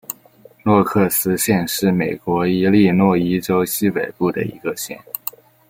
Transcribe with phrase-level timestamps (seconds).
[0.63, 4.99] 诺克斯县是美国伊利诺伊州西北部的一个县。